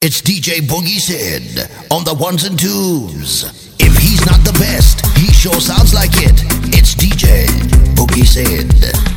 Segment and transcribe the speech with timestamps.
[0.00, 3.42] It's DJ Boogie Sid on the ones and twos.
[3.80, 6.40] If he's not the best, he sure sounds like it.
[6.72, 7.48] It's DJ
[7.96, 9.07] Boogie Sid.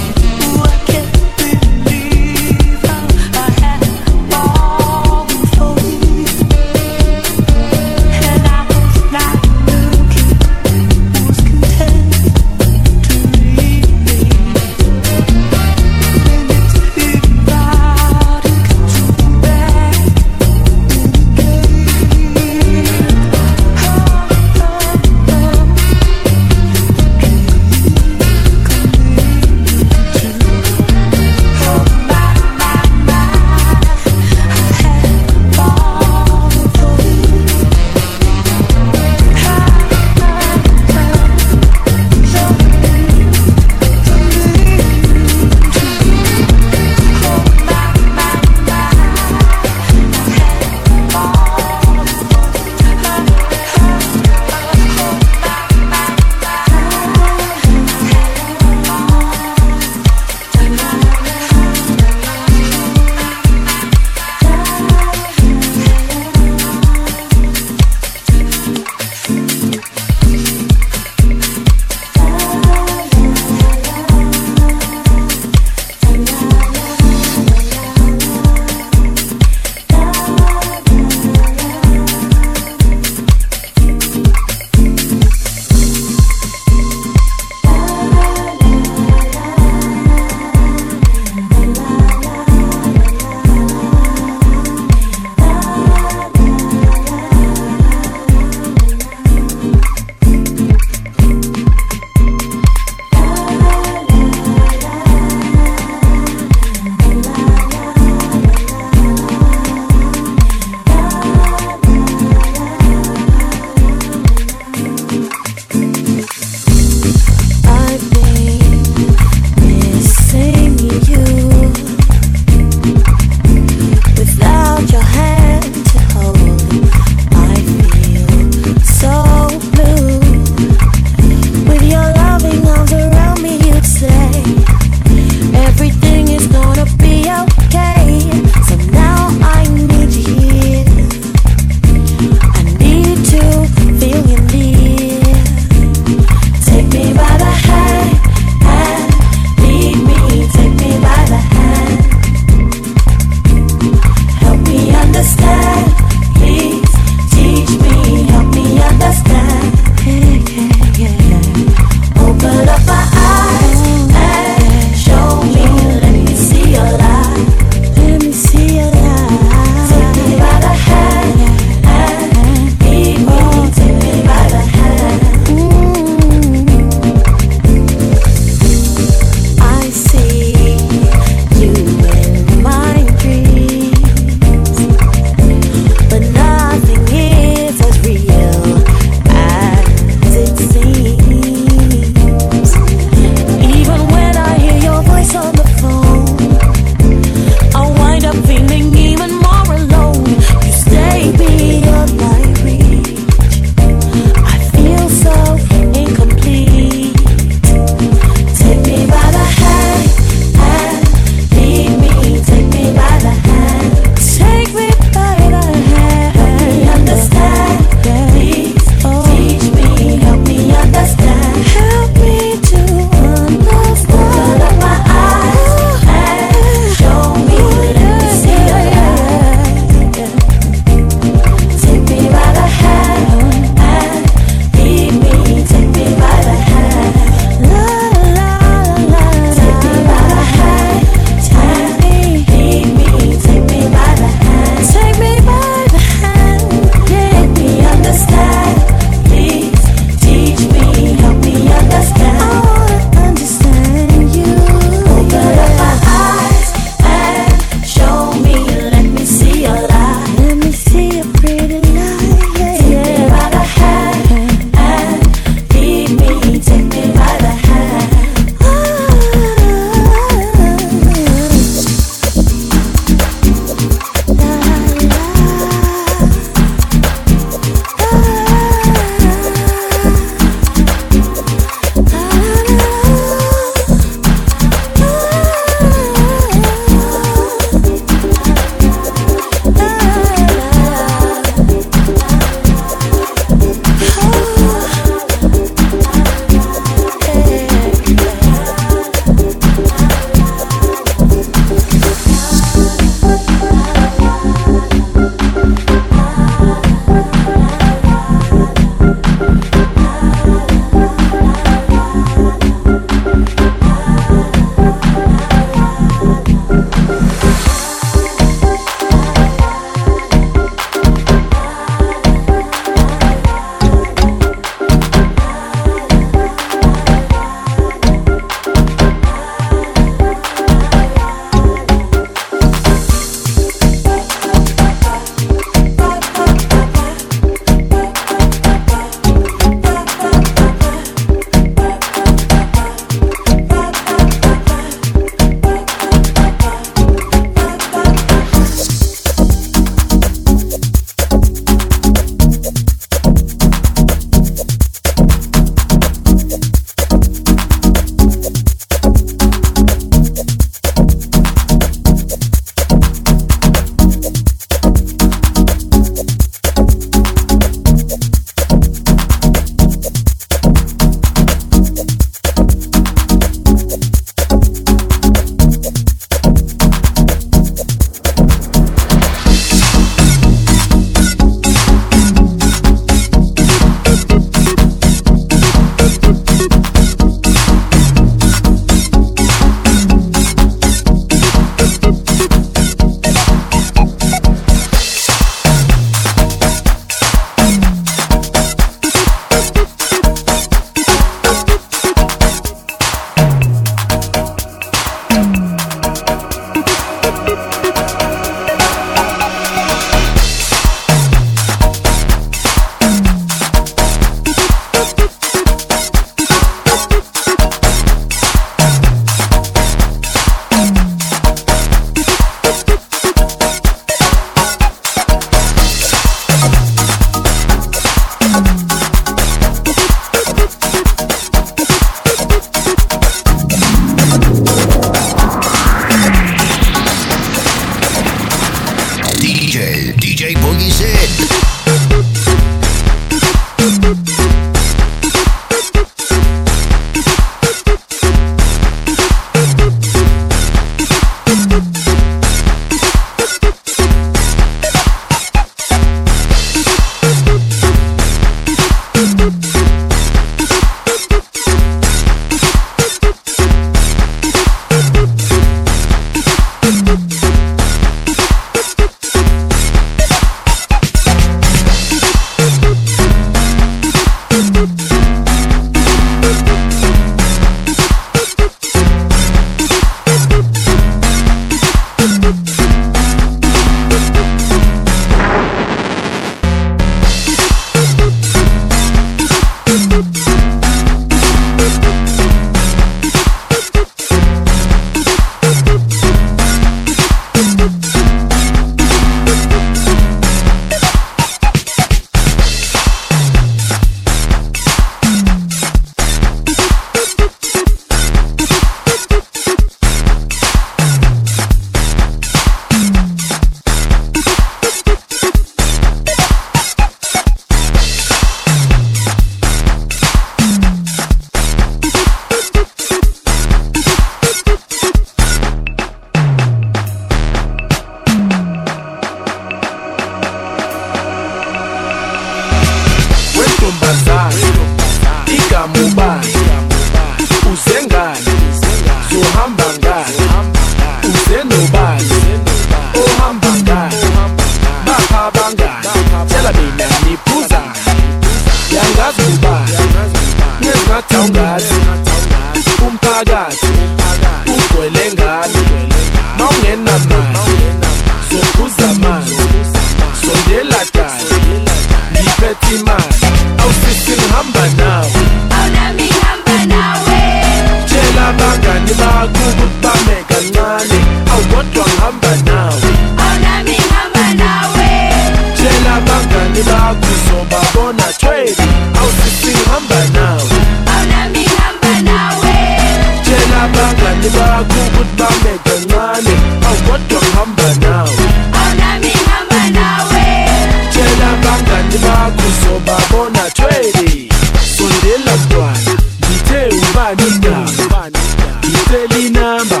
[599.32, 600.00] daily number.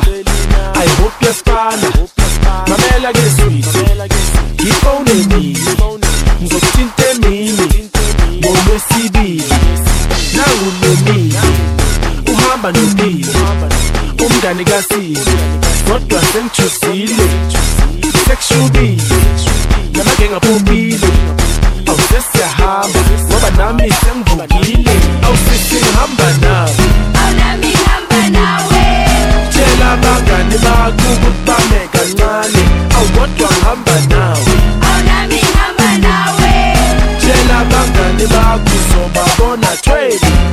[0.74, 1.92] I hope you're spanner.
[2.68, 3.64] Mamela get sweet.
[4.58, 5.54] Keep on the knee.
[6.48, 7.88] Go tinte mini.
[8.40, 9.42] Momo CD.
[10.36, 10.70] Now you
[11.06, 11.32] me.
[12.32, 13.24] Uhamba no me.
[14.24, 15.16] Umgani gasi.
[15.88, 17.28] Kodwa sengithusile.
[18.26, 19.00] Sexual beat.
[19.92, 21.21] Namakenga phobile.
[39.52, 40.51] on a trade.